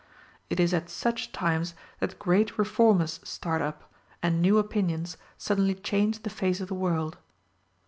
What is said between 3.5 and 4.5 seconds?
up, and